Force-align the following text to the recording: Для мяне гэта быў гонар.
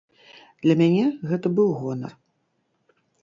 Для 0.65 0.75
мяне 0.79 1.03
гэта 1.31 1.47
быў 1.59 1.69
гонар. 1.81 2.13